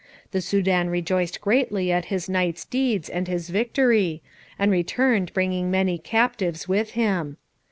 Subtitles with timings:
[0.31, 4.23] The Soudan rejoiced greatly at his knight's deeds and his victory,
[4.57, 7.37] and returned bringing many captives with him.